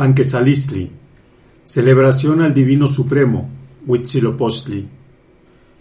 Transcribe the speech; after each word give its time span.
Panquetzalistli, 0.00 0.88
celebración 1.62 2.40
al 2.40 2.54
Divino 2.54 2.88
Supremo, 2.88 3.50
Huitzilopochtli. 3.86 4.88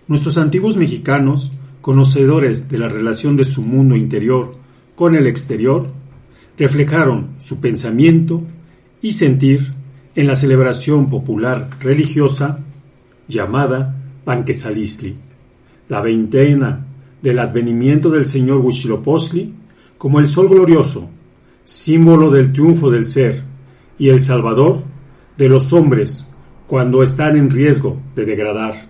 Nuestros 0.09 0.37
antiguos 0.37 0.75
mexicanos, 0.75 1.53
conocedores 1.79 2.67
de 2.67 2.79
la 2.79 2.89
relación 2.89 3.37
de 3.37 3.45
su 3.45 3.61
mundo 3.61 3.95
interior 3.95 4.57
con 4.95 5.15
el 5.15 5.25
exterior, 5.25 5.87
reflejaron 6.57 7.29
su 7.37 7.61
pensamiento 7.61 8.43
y 9.01 9.13
sentir 9.13 9.73
en 10.15 10.27
la 10.27 10.35
celebración 10.35 11.09
popular 11.09 11.69
religiosa 11.79 12.59
llamada 13.29 13.95
Panquetzalistli, 14.25 15.15
la 15.87 16.01
veintena 16.01 16.85
del 17.21 17.39
advenimiento 17.39 18.09
del 18.09 18.27
señor 18.27 18.57
Huitzilopochtli 18.57 19.53
como 19.97 20.19
el 20.19 20.27
sol 20.27 20.49
glorioso, 20.49 21.09
símbolo 21.63 22.29
del 22.29 22.51
triunfo 22.51 22.91
del 22.91 23.05
ser 23.05 23.47
y 23.99 24.09
el 24.09 24.21
salvador 24.21 24.81
de 25.37 25.49
los 25.49 25.71
hombres 25.73 26.25
cuando 26.65 27.03
están 27.03 27.37
en 27.37 27.49
riesgo 27.49 27.97
de 28.15 28.25
degradar. 28.25 28.87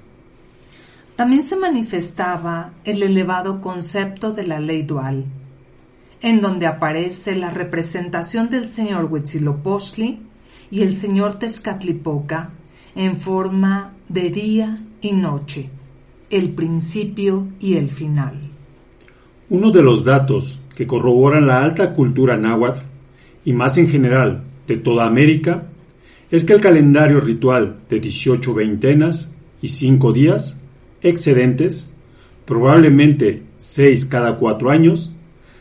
También 1.15 1.45
se 1.47 1.57
manifestaba 1.57 2.71
el 2.85 3.03
elevado 3.03 3.59
concepto 3.59 4.31
de 4.31 4.47
la 4.47 4.59
ley 4.59 4.83
dual, 4.83 5.25
en 6.21 6.39
donde 6.39 6.67
aparece 6.67 7.35
la 7.35 7.49
representación 7.49 8.49
del 8.49 8.69
señor 8.69 9.05
Huitzilopochtli 9.11 10.21
y 10.71 10.81
el 10.83 10.95
señor 10.95 11.35
Tezcatlipoca 11.35 12.51
en 12.95 13.17
forma 13.17 13.93
de 14.07 14.29
día 14.29 14.81
y 15.01 15.13
noche, 15.13 15.69
el 16.29 16.49
principio 16.49 17.47
y 17.59 17.75
el 17.75 17.89
final. 17.89 18.39
Uno 19.49 19.71
de 19.71 19.81
los 19.81 20.03
datos 20.03 20.59
que 20.75 20.87
corroboran 20.87 21.47
la 21.47 21.63
alta 21.63 21.93
cultura 21.93 22.37
náhuatl 22.37 22.81
y 23.45 23.53
más 23.53 23.77
en 23.77 23.89
general 23.89 24.43
de 24.69 24.77
toda 24.77 25.05
América 25.05 25.65
es 26.31 26.43
que 26.43 26.53
el 26.53 26.61
calendario 26.61 27.19
ritual 27.19 27.77
de 27.89 27.99
18 27.99 28.53
veintenas 28.53 29.31
y 29.61 29.67
5 29.67 30.13
días 30.13 30.57
excedentes, 31.01 31.89
probablemente 32.45 33.43
6 33.57 34.05
cada 34.05 34.37
4 34.37 34.69
años, 34.69 35.11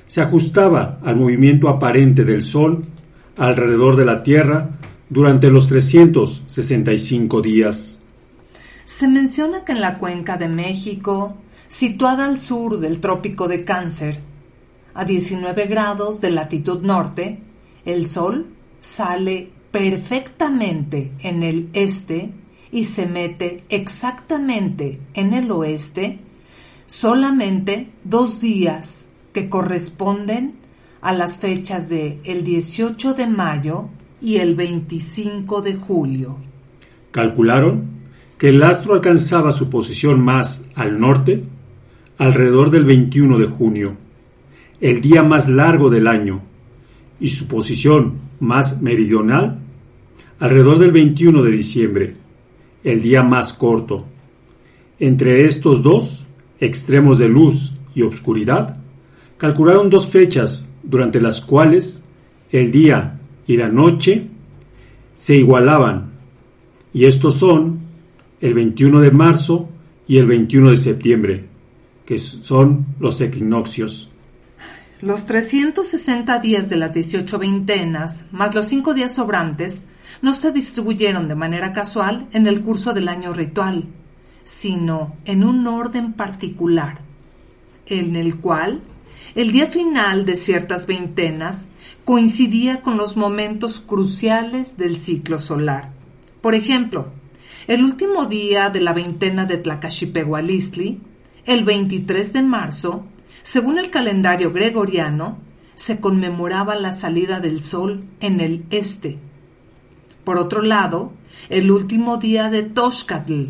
se 0.06 0.20
ajustaba 0.20 0.98
al 1.02 1.16
movimiento 1.16 1.68
aparente 1.68 2.24
del 2.24 2.42
Sol 2.42 2.82
alrededor 3.36 3.96
de 3.96 4.04
la 4.04 4.22
Tierra 4.22 4.70
durante 5.08 5.48
los 5.50 5.68
365 5.68 7.40
días. 7.42 8.02
Se 8.84 9.08
menciona 9.08 9.64
que 9.64 9.72
en 9.72 9.80
la 9.80 9.98
cuenca 9.98 10.36
de 10.36 10.48
México, 10.48 11.36
situada 11.68 12.24
al 12.24 12.40
sur 12.40 12.78
del 12.78 13.00
trópico 13.00 13.48
de 13.48 13.64
Cáncer, 13.64 14.18
a 14.94 15.04
19 15.04 15.66
grados 15.66 16.20
de 16.20 16.30
latitud 16.30 16.82
norte, 16.82 17.38
el 17.84 18.08
Sol 18.08 18.46
sale 18.80 19.50
perfectamente 19.70 21.12
en 21.20 21.42
el 21.42 21.68
este 21.72 22.30
y 22.70 22.84
se 22.84 23.06
mete 23.06 23.64
exactamente 23.68 25.00
en 25.14 25.32
el 25.32 25.50
oeste 25.50 26.18
solamente 26.86 27.90
dos 28.04 28.40
días 28.40 29.08
que 29.32 29.48
corresponden 29.48 30.54
a 31.00 31.12
las 31.12 31.38
fechas 31.38 31.88
de 31.88 32.18
el 32.24 32.44
18 32.44 33.14
de 33.14 33.26
mayo 33.26 33.88
y 34.20 34.36
el 34.36 34.56
25 34.56 35.62
de 35.62 35.74
julio. 35.74 36.38
Calcularon 37.10 37.98
que 38.36 38.50
el 38.50 38.62
astro 38.62 38.94
alcanzaba 38.94 39.52
su 39.52 39.68
posición 39.68 40.20
más 40.20 40.64
al 40.74 40.98
norte 40.98 41.44
alrededor 42.18 42.70
del 42.70 42.84
21 42.84 43.38
de 43.38 43.46
junio, 43.46 43.96
el 44.80 45.00
día 45.00 45.22
más 45.22 45.48
largo 45.48 45.90
del 45.90 46.06
año, 46.06 46.42
y 47.20 47.28
su 47.28 47.48
posición 47.48 48.27
más 48.40 48.80
meridional 48.80 49.58
alrededor 50.38 50.78
del 50.78 50.92
21 50.92 51.42
de 51.42 51.50
diciembre, 51.50 52.14
el 52.84 53.02
día 53.02 53.22
más 53.22 53.52
corto. 53.52 54.06
Entre 54.98 55.46
estos 55.46 55.82
dos 55.82 56.26
extremos 56.60 57.18
de 57.18 57.28
luz 57.28 57.74
y 57.94 58.02
obscuridad, 58.02 58.78
calcularon 59.36 59.90
dos 59.90 60.08
fechas 60.08 60.64
durante 60.82 61.20
las 61.20 61.40
cuales 61.40 62.04
el 62.50 62.70
día 62.70 63.18
y 63.46 63.56
la 63.56 63.68
noche 63.68 64.26
se 65.14 65.36
igualaban, 65.36 66.12
y 66.92 67.04
estos 67.04 67.34
son 67.34 67.80
el 68.40 68.54
21 68.54 69.00
de 69.00 69.10
marzo 69.10 69.68
y 70.06 70.18
el 70.18 70.26
21 70.26 70.70
de 70.70 70.76
septiembre, 70.76 71.44
que 72.06 72.18
son 72.18 72.86
los 73.00 73.20
equinoccios. 73.20 74.10
Los 75.00 75.26
360 75.26 76.40
días 76.40 76.68
de 76.68 76.74
las 76.74 76.92
18 76.92 77.38
veintenas, 77.38 78.26
más 78.32 78.56
los 78.56 78.66
5 78.66 78.94
días 78.94 79.14
sobrantes, 79.14 79.84
no 80.22 80.34
se 80.34 80.50
distribuyeron 80.50 81.28
de 81.28 81.36
manera 81.36 81.72
casual 81.72 82.26
en 82.32 82.48
el 82.48 82.60
curso 82.60 82.92
del 82.92 83.06
año 83.06 83.32
ritual, 83.32 83.84
sino 84.42 85.14
en 85.24 85.44
un 85.44 85.64
orden 85.68 86.14
particular, 86.14 86.98
en 87.86 88.16
el 88.16 88.38
cual 88.38 88.82
el 89.36 89.52
día 89.52 89.66
final 89.66 90.24
de 90.24 90.34
ciertas 90.34 90.88
veintenas 90.88 91.68
coincidía 92.04 92.82
con 92.82 92.96
los 92.96 93.16
momentos 93.16 93.78
cruciales 93.78 94.76
del 94.78 94.96
ciclo 94.96 95.38
solar. 95.38 95.92
Por 96.40 96.56
ejemplo, 96.56 97.12
el 97.68 97.84
último 97.84 98.26
día 98.26 98.70
de 98.70 98.80
la 98.80 98.94
veintena 98.94 99.44
de 99.44 99.58
Tlacaxipehualistli, 99.58 101.00
el 101.44 101.64
23 101.64 102.32
de 102.32 102.42
marzo, 102.42 103.06
según 103.48 103.78
el 103.78 103.90
calendario 103.90 104.52
gregoriano, 104.52 105.38
se 105.74 106.00
conmemoraba 106.00 106.74
la 106.74 106.92
salida 106.92 107.40
del 107.40 107.62
sol 107.62 108.04
en 108.20 108.40
el 108.40 108.64
este 108.70 109.18
por 110.28 110.36
otro 110.36 110.60
lado, 110.60 111.14
el 111.48 111.70
último 111.70 112.18
día 112.18 112.50
de 112.50 112.62
Toshkatl, 112.62 113.44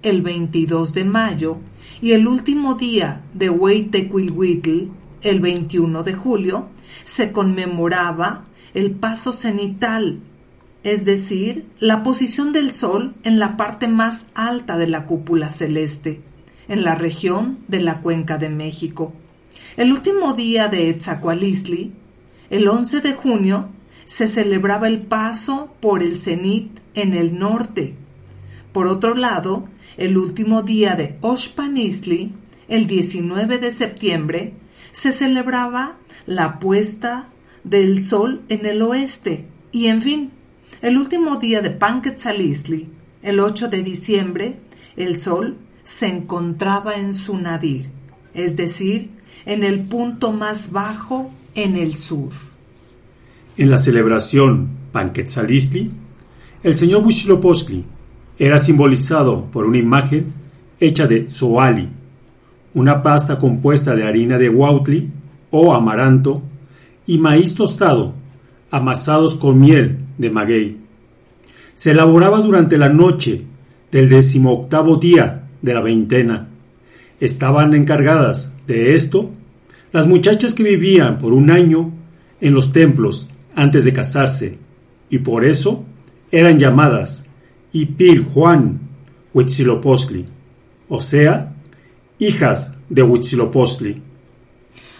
el 0.00 0.22
22 0.22 0.94
de 0.94 1.04
mayo, 1.04 1.58
y 2.00 2.12
el 2.12 2.26
último 2.26 2.74
día 2.74 3.20
de 3.34 3.50
Hueytecuilhuitl, 3.50 4.88
el 5.20 5.40
21 5.40 6.02
de 6.02 6.14
julio, 6.14 6.70
se 7.04 7.32
conmemoraba 7.32 8.46
el 8.72 8.92
paso 8.92 9.34
cenital, 9.34 10.20
es 10.84 11.04
decir, 11.04 11.66
la 11.78 12.02
posición 12.02 12.52
del 12.52 12.72
Sol 12.72 13.14
en 13.24 13.38
la 13.38 13.58
parte 13.58 13.86
más 13.86 14.24
alta 14.32 14.78
de 14.78 14.86
la 14.86 15.04
cúpula 15.04 15.50
celeste, 15.50 16.22
en 16.66 16.82
la 16.82 16.94
región 16.94 17.58
de 17.68 17.82
la 17.82 18.00
Cuenca 18.00 18.38
de 18.38 18.48
México. 18.48 19.12
El 19.76 19.92
último 19.92 20.34
día 20.34 20.68
de 20.68 20.90
Etzacualistli, 20.90 21.92
el 22.50 22.68
11 22.68 23.00
de 23.00 23.14
junio, 23.14 23.70
se 24.04 24.26
celebraba 24.26 24.88
el 24.88 25.02
paso 25.02 25.74
por 25.80 26.02
el 26.02 26.18
cenit 26.18 26.80
en 26.94 27.14
el 27.14 27.38
norte. 27.38 27.94
Por 28.72 28.86
otro 28.86 29.14
lado, 29.14 29.68
el 29.96 30.18
último 30.18 30.62
día 30.62 30.94
de 30.94 31.16
Oshpanisli, 31.20 32.34
el 32.68 32.86
19 32.86 33.58
de 33.58 33.70
septiembre, 33.70 34.54
se 34.92 35.12
celebraba 35.12 35.98
la 36.26 36.58
puesta 36.58 37.28
del 37.64 38.00
sol 38.00 38.42
en 38.48 38.66
el 38.66 38.82
oeste. 38.82 39.46
Y 39.70 39.86
en 39.86 40.02
fin, 40.02 40.30
el 40.80 40.98
último 40.98 41.36
día 41.36 41.60
de 41.62 41.70
Panquetzalisli, 41.70 42.90
el 43.22 43.40
8 43.40 43.68
de 43.68 43.82
diciembre, 43.82 44.60
el 44.96 45.18
sol 45.18 45.58
se 45.84 46.06
encontraba 46.06 46.96
en 46.96 47.14
su 47.14 47.36
nadir, 47.38 47.90
es 48.34 48.56
decir, 48.56 49.10
en 49.46 49.64
el 49.64 49.80
punto 49.80 50.32
más 50.32 50.72
bajo 50.72 51.32
en 51.54 51.76
el 51.76 51.96
sur. 51.96 52.30
En 53.56 53.70
la 53.70 53.78
celebración 53.78 54.68
Panquetzalistli, 54.92 55.90
el 56.62 56.74
señor 56.74 57.04
Huitzilopochtli 57.04 57.84
era 58.38 58.58
simbolizado 58.58 59.44
por 59.46 59.66
una 59.66 59.78
imagen 59.78 60.32
hecha 60.80 61.06
de 61.06 61.28
zoali, 61.28 61.88
una 62.74 63.02
pasta 63.02 63.38
compuesta 63.38 63.94
de 63.94 64.04
harina 64.04 64.38
de 64.38 64.48
huautli 64.48 65.10
o 65.50 65.74
amaranto 65.74 66.42
y 67.06 67.18
maíz 67.18 67.54
tostado, 67.54 68.14
amasados 68.70 69.34
con 69.34 69.60
miel 69.60 69.98
de 70.18 70.30
maguey. 70.30 70.76
Se 71.74 71.90
elaboraba 71.90 72.40
durante 72.40 72.78
la 72.78 72.88
noche 72.88 73.42
del 73.90 74.08
decimoctavo 74.08 74.96
día 74.96 75.48
de 75.60 75.74
la 75.74 75.80
veintena. 75.80 76.48
Estaban 77.22 77.72
encargadas 77.72 78.50
de 78.66 78.96
esto 78.96 79.30
las 79.92 80.08
muchachas 80.08 80.54
que 80.54 80.64
vivían 80.64 81.18
por 81.18 81.32
un 81.32 81.52
año 81.52 81.92
en 82.40 82.52
los 82.52 82.72
templos 82.72 83.28
antes 83.54 83.84
de 83.84 83.92
casarse, 83.92 84.58
y 85.08 85.20
por 85.20 85.44
eso 85.44 85.84
eran 86.32 86.58
llamadas 86.58 87.24
Ipil 87.70 88.24
Juan 88.24 88.80
Huitzilopochtli, 89.32 90.24
o 90.88 91.00
sea, 91.00 91.54
hijas 92.18 92.72
de 92.88 93.04
Huitzilopochtli. 93.04 94.02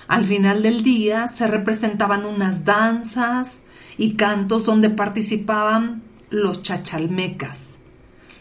Al 0.07 0.25
final 0.25 0.63
del 0.63 0.85
día 0.85 1.27
se 1.27 1.49
representaban 1.49 2.25
unas 2.25 2.65
danzas 2.65 3.63
y 3.99 4.15
cantos 4.15 4.65
donde 4.65 4.91
participaban 4.91 6.05
los 6.31 6.63
chachalmecas, 6.63 7.79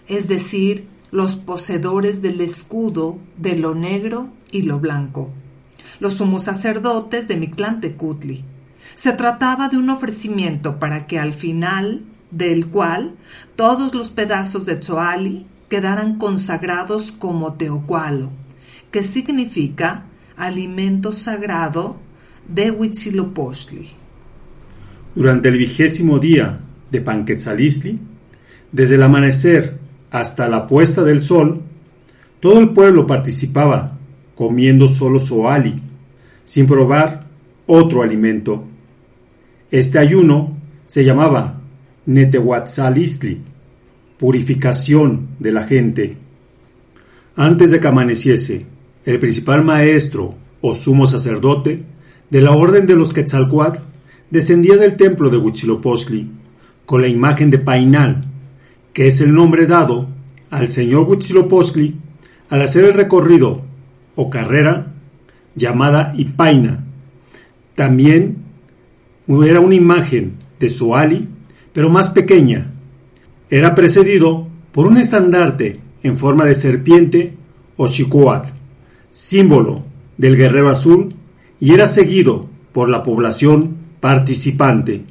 es 0.07 0.27
decir, 0.27 0.85
los 1.11 1.35
poseedores 1.35 2.21
del 2.21 2.41
escudo 2.41 3.19
de 3.37 3.57
lo 3.57 3.75
negro 3.75 4.29
y 4.51 4.63
lo 4.63 4.79
blanco, 4.79 5.29
los 5.99 6.15
sumos 6.15 6.43
sacerdotes 6.43 7.27
de 7.27 7.35
Mictlantecutli, 7.35 8.43
se 8.95 9.13
trataba 9.13 9.69
de 9.69 9.77
un 9.77 9.89
ofrecimiento 9.89 10.79
para 10.79 11.07
que 11.07 11.19
al 11.19 11.33
final 11.33 12.03
del 12.31 12.67
cual 12.67 13.15
todos 13.55 13.93
los 13.93 14.09
pedazos 14.09 14.65
de 14.65 14.77
Tzoali 14.77 15.45
quedaran 15.69 16.17
consagrados 16.17 17.11
como 17.11 17.53
teocualo, 17.53 18.29
que 18.89 19.03
significa 19.03 20.05
alimento 20.37 21.11
sagrado 21.11 21.97
de 22.47 22.71
Huitzilopochtli. 22.71 23.89
Durante 25.13 25.49
el 25.49 25.57
vigésimo 25.57 26.19
día 26.19 26.59
de 26.89 27.01
Panquetzalistli, 27.01 27.99
desde 28.71 28.95
el 28.95 29.03
amanecer 29.03 29.80
hasta 30.11 30.49
la 30.49 30.67
puesta 30.67 31.03
del 31.03 31.21
sol, 31.21 31.61
todo 32.39 32.59
el 32.59 32.69
pueblo 32.69 33.07
participaba 33.07 33.97
comiendo 34.35 34.87
solo 34.87 35.19
soali, 35.19 35.81
sin 36.43 36.65
probar 36.65 37.25
otro 37.65 38.03
alimento. 38.03 38.63
Este 39.71 39.99
ayuno 39.99 40.57
se 40.85 41.05
llamaba 41.05 41.61
Netehuatzalistli, 42.05 43.39
purificación 44.17 45.29
de 45.39 45.51
la 45.51 45.63
gente. 45.63 46.17
Antes 47.35 47.71
de 47.71 47.79
que 47.79 47.87
amaneciese, 47.87 48.65
el 49.05 49.19
principal 49.19 49.63
maestro 49.63 50.35
o 50.59 50.73
sumo 50.73 51.07
sacerdote 51.07 51.83
de 52.29 52.41
la 52.41 52.51
orden 52.51 52.85
de 52.85 52.95
los 52.95 53.13
Quetzalcoatl 53.13 53.79
descendía 54.29 54.77
del 54.77 54.95
templo 54.95 55.29
de 55.29 55.37
Huitzilopochtli 55.37 56.29
con 56.85 57.01
la 57.01 57.07
imagen 57.07 57.49
de 57.49 57.59
Painal, 57.59 58.30
que 58.93 59.07
es 59.07 59.21
el 59.21 59.33
nombre 59.33 59.67
dado 59.67 60.07
al 60.49 60.67
señor 60.67 61.07
Huitzilopochtli 61.09 61.95
al 62.49 62.61
hacer 62.61 62.85
el 62.85 62.93
recorrido 62.93 63.61
o 64.15 64.29
carrera 64.29 64.91
llamada 65.55 66.13
Ipaina. 66.17 66.83
También 67.75 68.37
era 69.27 69.59
una 69.61 69.75
imagen 69.75 70.33
de 70.59 70.69
Soali, 70.69 71.27
pero 71.71 71.89
más 71.89 72.09
pequeña. 72.09 72.71
Era 73.49 73.73
precedido 73.73 74.47
por 74.71 74.87
un 74.87 74.97
estandarte 74.97 75.79
en 76.03 76.15
forma 76.15 76.45
de 76.45 76.53
serpiente 76.53 77.33
o 77.77 77.87
chicoat, 77.87 78.47
símbolo 79.09 79.83
del 80.17 80.35
guerrero 80.35 80.69
azul, 80.69 81.15
y 81.59 81.73
era 81.73 81.85
seguido 81.85 82.49
por 82.71 82.89
la 82.89 83.03
población 83.03 83.77
participante. 83.99 85.03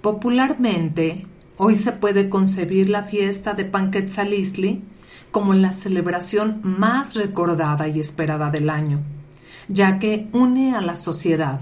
Popularmente, 0.00 1.26
hoy 1.56 1.74
se 1.74 1.92
puede 1.92 2.28
concebir 2.28 2.88
la 2.88 3.02
fiesta 3.02 3.54
de 3.54 3.64
Panquetzalistli 3.64 4.82
como 5.30 5.54
la 5.54 5.72
celebración 5.72 6.60
más 6.62 7.14
recordada 7.14 7.88
y 7.88 8.00
esperada 8.00 8.50
del 8.50 8.70
año, 8.70 9.00
ya 9.68 9.98
que 9.98 10.28
une 10.32 10.74
a 10.76 10.80
la 10.80 10.94
sociedad, 10.94 11.60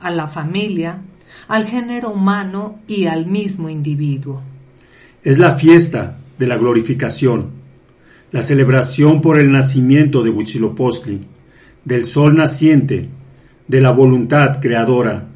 a 0.00 0.10
la 0.10 0.28
familia, 0.28 1.02
al 1.48 1.64
género 1.66 2.10
humano 2.10 2.78
y 2.86 3.06
al 3.06 3.26
mismo 3.26 3.68
individuo. 3.68 4.42
Es 5.22 5.38
la 5.38 5.52
fiesta 5.52 6.18
de 6.38 6.46
la 6.46 6.56
glorificación, 6.56 7.50
la 8.30 8.42
celebración 8.42 9.20
por 9.20 9.38
el 9.38 9.50
nacimiento 9.50 10.22
de 10.22 10.30
Huitzilopochtli, 10.30 11.26
del 11.84 12.06
sol 12.06 12.36
naciente, 12.36 13.08
de 13.66 13.80
la 13.80 13.90
voluntad 13.90 14.60
creadora, 14.60 15.26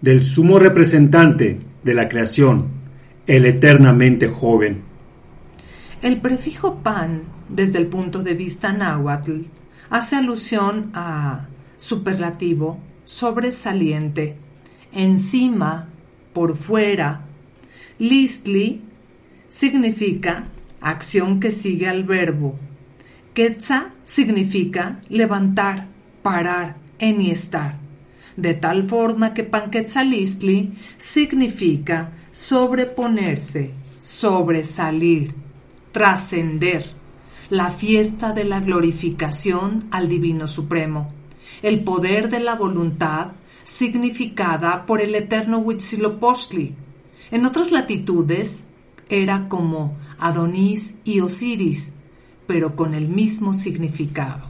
del 0.00 0.24
sumo 0.24 0.58
representante 0.58 1.60
de 1.84 1.94
la 1.94 2.08
creación, 2.08 2.77
el 3.28 3.44
eternamente 3.44 4.26
joven. 4.26 4.82
El 6.00 6.20
prefijo 6.20 6.78
pan, 6.82 7.24
desde 7.48 7.78
el 7.78 7.86
punto 7.86 8.22
de 8.22 8.34
vista 8.34 8.72
náhuatl, 8.72 9.42
hace 9.90 10.16
alusión 10.16 10.90
a 10.94 11.46
superlativo, 11.76 12.78
sobresaliente, 13.04 14.36
encima, 14.92 15.88
por 16.32 16.56
fuera. 16.56 17.26
Listli 17.98 18.82
significa 19.46 20.46
acción 20.80 21.38
que 21.38 21.50
sigue 21.50 21.86
al 21.86 22.04
verbo. 22.04 22.58
Quetza 23.34 23.92
significa 24.02 25.00
levantar, 25.10 25.88
parar, 26.22 26.76
enhiestar. 26.98 27.87
De 28.38 28.54
tal 28.54 28.84
forma 28.84 29.34
que 29.34 29.42
Panquetzalistli 29.42 30.72
significa 30.96 32.12
sobreponerse, 32.30 33.72
sobresalir 33.98 35.34
trascender, 35.90 36.86
la 37.50 37.72
fiesta 37.72 38.32
de 38.32 38.44
la 38.44 38.60
glorificación 38.60 39.88
al 39.90 40.06
Divino 40.08 40.46
Supremo, 40.46 41.12
el 41.62 41.82
poder 41.82 42.28
de 42.28 42.38
la 42.38 42.54
voluntad 42.54 43.32
significada 43.64 44.86
por 44.86 45.00
el 45.00 45.16
eterno 45.16 45.58
Huitzilopochtli. 45.58 46.76
En 47.32 47.44
otras 47.44 47.72
latitudes 47.72 48.68
era 49.08 49.48
como 49.48 49.96
Adonís 50.20 50.98
y 51.02 51.18
Osiris, 51.18 51.92
pero 52.46 52.76
con 52.76 52.94
el 52.94 53.08
mismo 53.08 53.52
significado. 53.52 54.48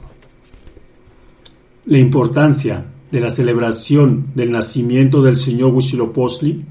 La 1.85 1.97
importancia 1.97 2.85
de 3.11 3.19
la 3.19 3.29
celebración 3.29 4.27
del 4.35 4.51
nacimiento 4.51 5.21
del 5.21 5.35
señor 5.35 5.73
Huitzilopochtli 5.73 6.65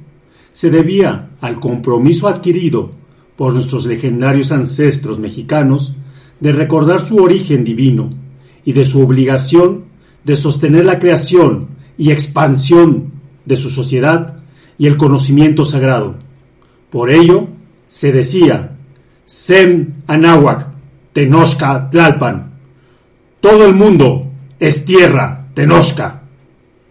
se 0.53 0.71
debía 0.71 1.31
al 1.41 1.61
compromiso 1.61 2.29
adquirido 2.29 2.93
por 3.37 3.55
nuestros 3.55 3.87
legendarios 3.87 4.51
ancestros 4.51 5.19
mexicanos 5.19 5.95
de 6.41 6.53
recordar 6.53 7.01
su 7.01 7.17
origen 7.17 7.65
divino 7.65 8.11
y 8.65 8.73
de 8.73 8.85
su 8.85 9.01
obligación 9.01 9.85
de 10.25 10.37
sostener 10.37 10.85
la 10.85 10.99
creación 10.99 11.69
y 11.97 12.11
expansión 12.11 13.13
de 13.45 13.57
su 13.57 13.71
sociedad 13.71 14.43
y 14.77 14.87
el 14.87 14.97
conocimiento 14.97 15.65
sagrado. 15.65 16.17
Por 16.91 17.11
ello, 17.11 17.49
se 17.87 18.13
decía, 18.13 18.77
Sem 19.25 19.95
Anáhuac, 20.07 20.69
Tenochca 21.13 21.89
Tlalpan. 21.91 22.53
Todo 23.41 23.67
el 23.67 23.75
mundo 23.75 24.31
es 24.59 24.85
tierra, 24.85 25.49
Tenochca. 25.55 26.18